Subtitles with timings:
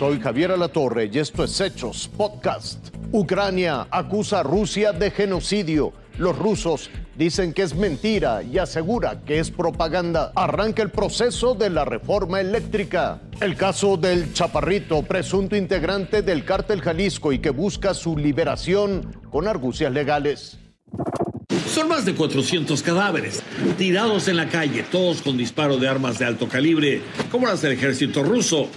[0.00, 2.88] Soy Javier Alatorre y esto es Hechos Podcast.
[3.12, 5.92] Ucrania acusa a Rusia de genocidio.
[6.16, 6.88] Los rusos
[7.18, 10.32] dicen que es mentira y asegura que es propaganda.
[10.34, 13.20] Arranca el proceso de la reforma eléctrica.
[13.42, 19.46] El caso del Chaparrito, presunto integrante del cártel Jalisco y que busca su liberación con
[19.46, 20.56] argucias legales.
[21.66, 23.42] Son más de 400 cadáveres,
[23.76, 27.72] tirados en la calle, todos con disparo de armas de alto calibre, como las del
[27.72, 28.70] ejército ruso.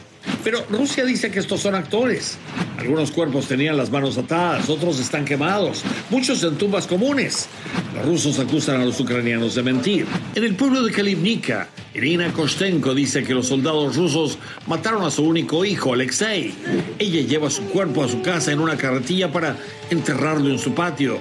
[0.44, 2.38] Pero Rusia dice que estos son actores.
[2.78, 7.48] Algunos cuerpos tenían las manos atadas, otros están quemados, muchos en tumbas comunes.
[7.96, 10.06] Los rusos acusan a los ucranianos de mentir.
[10.36, 14.38] En el pueblo de Kalivnika, Irina Kostenko dice que los soldados rusos
[14.68, 16.54] mataron a su único hijo, Alexei.
[17.00, 19.56] Ella lleva su cuerpo a su casa en una carretilla para
[19.90, 21.20] enterrarlo en su patio.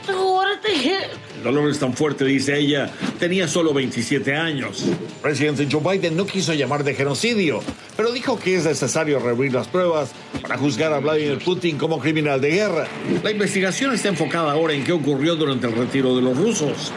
[1.42, 2.88] El dolor es tan fuerte, dice ella.
[3.18, 4.84] Tenía solo 27 años.
[5.20, 7.60] presidente Joe Biden no quiso llamar de genocidio,
[7.96, 12.40] pero dijo que es necesario reunir las pruebas para juzgar a Vladimir Putin como criminal
[12.40, 12.86] de guerra.
[13.24, 16.92] La investigación está enfocada ahora en qué ocurrió durante el retiro de los rusos.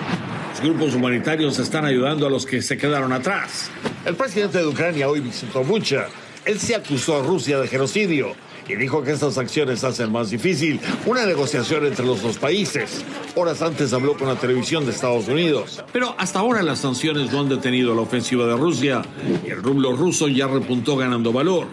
[0.51, 3.71] Los grupos humanitarios están ayudando a los que se quedaron atrás.
[4.05, 6.05] El presidente de Ucrania hoy visitó Bucha.
[6.45, 8.35] Él se acusó a Rusia de genocidio
[8.67, 13.03] y dijo que estas acciones hacen más difícil una negociación entre los dos países.
[13.35, 15.83] Horas antes habló con la televisión de Estados Unidos.
[15.91, 19.01] Pero hasta ahora las sanciones no han detenido la ofensiva de Rusia
[19.45, 21.67] y el rublo ruso ya repuntó ganando valor.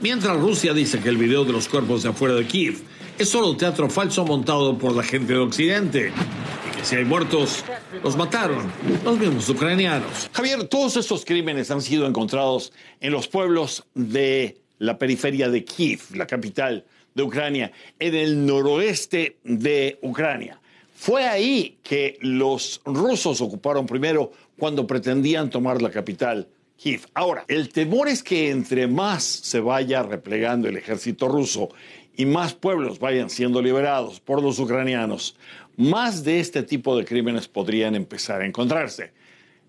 [0.00, 2.80] Mientras Rusia dice que el video de los cuerpos de afuera de Kiev
[3.18, 6.08] es solo teatro falso montado por la gente de Occidente.
[6.08, 7.64] Y que si hay muertos,
[8.02, 8.72] los mataron
[9.04, 10.30] los mismos ucranianos.
[10.32, 16.00] Javier, todos estos crímenes han sido encontrados en los pueblos de la periferia de Kiev,
[16.16, 20.60] la capital de Ucrania, en el noroeste de Ucrania.
[20.94, 27.06] Fue ahí que los rusos ocuparon primero cuando pretendían tomar la capital, Kiev.
[27.14, 31.68] Ahora, el temor es que entre más se vaya replegando el ejército ruso
[32.16, 35.36] y más pueblos vayan siendo liberados por los ucranianos,
[35.76, 39.12] más de este tipo de crímenes podrían empezar a encontrarse.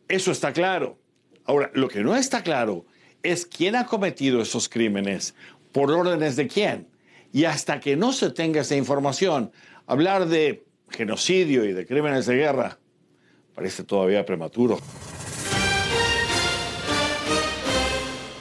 [0.08, 0.98] Eso está claro.
[1.46, 2.86] Ahora, lo que no está claro
[3.24, 5.36] es quién ha cometido esos crímenes,
[5.72, 6.88] por órdenes de quién.
[7.32, 9.52] Y hasta que no se tenga esa información,
[9.88, 12.78] hablar de genocidio y de crímenes de guerra
[13.56, 14.80] parece todavía prematuro.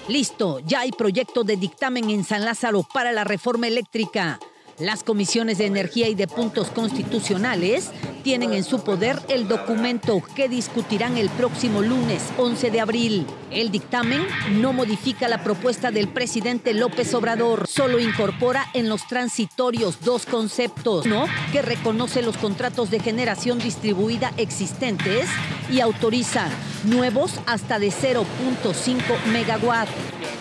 [0.08, 4.40] Listo, ya hay proyecto de dictamen en San Lázaro para la reforma eléctrica.
[4.80, 7.90] Las comisiones de energía y de puntos constitucionales
[8.22, 13.26] tienen en su poder el documento que discutirán el próximo lunes 11 de abril.
[13.50, 14.26] El dictamen
[14.60, 21.04] no modifica la propuesta del presidente López Obrador, solo incorpora en los transitorios dos conceptos,
[21.52, 25.28] que reconoce los contratos de generación distribuida existentes
[25.70, 26.48] y autoriza
[26.84, 28.96] nuevos hasta de 0.5
[29.30, 29.90] megawatt,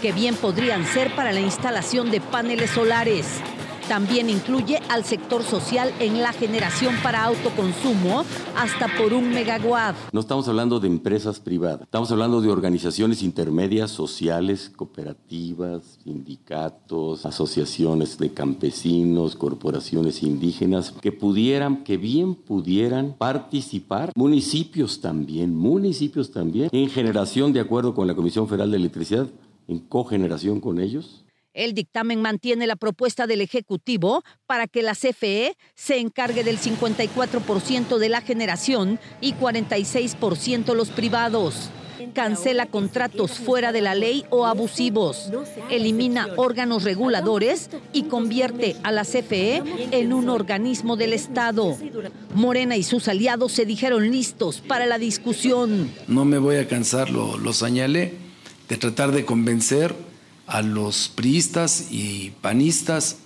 [0.02, 3.26] que bien podrían ser para la instalación de paneles solares.
[3.90, 8.24] También incluye al sector social en la generación para autoconsumo
[8.56, 9.96] hasta por un megawatt.
[10.14, 18.20] No estamos hablando de empresas privadas, estamos hablando de organizaciones intermedias sociales, cooperativas, sindicatos, asociaciones
[18.20, 26.90] de campesinos, corporaciones indígenas, que pudieran, que bien pudieran participar, municipios también, municipios también, en
[26.92, 29.28] generación de acuerdo con la Comisión Federal de Electricidad,
[29.68, 31.24] en cogeneración con ellos
[31.60, 37.98] el dictamen mantiene la propuesta del Ejecutivo para que la CFE se encargue del 54%
[37.98, 41.70] de la generación y 46% los privados.
[42.14, 45.30] Cancela contratos fuera de la ley o abusivos.
[45.70, 51.76] Elimina órganos reguladores y convierte a la CFE en un organismo del Estado.
[52.34, 55.92] Morena y sus aliados se dijeron listos para la discusión.
[56.08, 58.14] No me voy a cansar, lo, lo señalé,
[58.70, 59.94] de tratar de convencer
[60.50, 63.18] a los priistas y panistas,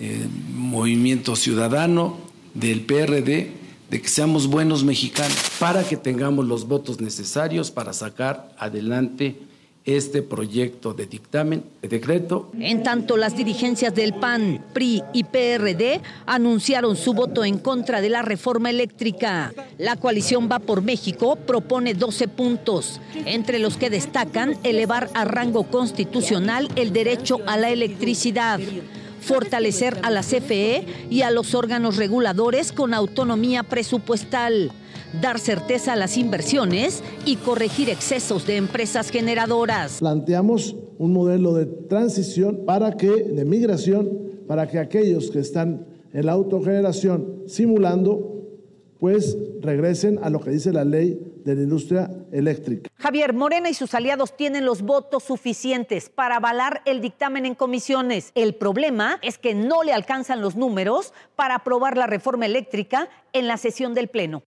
[0.00, 2.18] eh, Movimiento Ciudadano,
[2.54, 3.52] del PRD,
[3.90, 9.36] de que seamos buenos mexicanos, para que tengamos los votos necesarios para sacar adelante
[9.84, 12.50] este proyecto de dictamen de decreto.
[12.58, 18.08] En tanto, las dirigencias del PAN, PRI y PRD anunciaron su voto en contra de
[18.08, 19.52] la reforma eléctrica.
[19.78, 25.64] La coalición Va por México propone 12 puntos, entre los que destacan elevar a rango
[25.64, 28.60] constitucional el derecho a la electricidad
[29.22, 34.72] fortalecer a la CFE y a los órganos reguladores con autonomía presupuestal
[35.20, 39.98] dar certeza a las inversiones y corregir excesos de empresas generadoras.
[39.98, 44.10] Planteamos un modelo de transición para que, de migración,
[44.46, 48.32] para que aquellos que están en la autogeneración simulando
[49.02, 52.90] pues regresen a lo que dice la ley de la industria eléctrica.
[52.96, 58.32] Javier Morena y sus aliados tienen los votos suficientes para avalar el dictamen en comisiones.
[58.34, 63.46] El problema es que no le alcanzan los números para aprobar la reforma eléctrica en
[63.46, 64.42] la sesión del Pleno.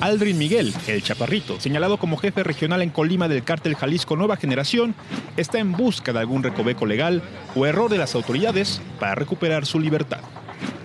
[0.00, 4.94] Aldrin Miguel, el chaparrito, señalado como jefe regional en Colima del cártel Jalisco Nueva Generación,
[5.36, 7.20] está en busca de algún recoveco legal
[7.56, 10.20] o error de las autoridades para recuperar su libertad.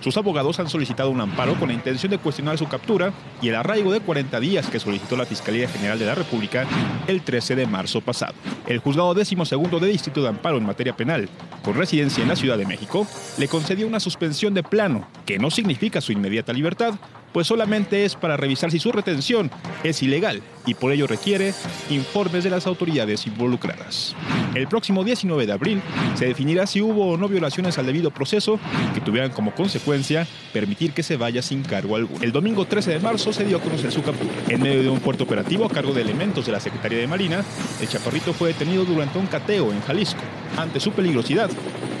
[0.04, 3.54] Sus abogados han solicitado un amparo con la intención de cuestionar su captura y el
[3.54, 6.66] arraigo de 40 días que solicitó la Fiscalía General de la República
[7.06, 8.34] el 13 de marzo pasado.
[8.66, 11.30] El juzgado décimo segundo de Distrito de Amparo en materia penal,
[11.62, 13.06] con residencia en la Ciudad de México,
[13.38, 16.96] le concedió una suspensión de plano, que no significa su inmediata libertad,
[17.34, 19.50] pues solamente es para revisar si su retención
[19.82, 21.52] es ilegal y por ello requiere
[21.90, 24.14] informes de las autoridades involucradas.
[24.54, 25.82] El próximo 19 de abril
[26.14, 28.60] se definirá si hubo o no violaciones al debido proceso
[28.94, 32.22] que tuvieran como consecuencia permitir que se vaya sin cargo alguno.
[32.22, 34.32] El domingo 13 de marzo se dio a conocer su captura.
[34.48, 37.44] En medio de un puerto operativo a cargo de elementos de la Secretaría de Marina,
[37.80, 40.22] el chaparrito fue detenido durante un cateo en Jalisco.
[40.56, 41.50] Ante su peligrosidad,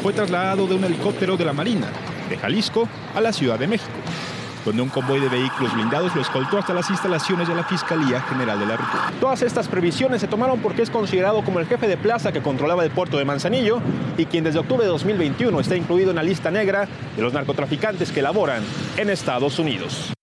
[0.00, 1.88] fue trasladado de un helicóptero de la Marina,
[2.30, 3.90] de Jalisco, a la Ciudad de México
[4.64, 8.58] donde un convoy de vehículos blindados lo escoltó hasta las instalaciones de la Fiscalía General
[8.58, 9.12] de la República.
[9.20, 12.84] Todas estas previsiones se tomaron porque es considerado como el jefe de plaza que controlaba
[12.84, 13.80] el puerto de Manzanillo
[14.16, 18.10] y quien desde octubre de 2021 está incluido en la lista negra de los narcotraficantes
[18.10, 18.62] que laboran
[18.96, 20.14] en Estados Unidos.